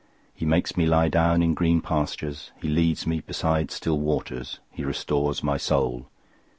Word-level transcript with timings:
023:002 0.01 0.07
He 0.33 0.45
makes 0.47 0.75
me 0.77 0.87
lie 0.87 1.09
down 1.09 1.43
in 1.43 1.53
green 1.53 1.79
pastures. 1.79 2.49
He 2.59 2.67
leads 2.67 3.05
me 3.05 3.19
beside 3.19 3.69
still 3.69 3.99
waters. 3.99 4.59
023:003 4.73 4.77
He 4.77 4.83
restores 4.83 5.43
my 5.43 5.57
soul. 5.57 6.07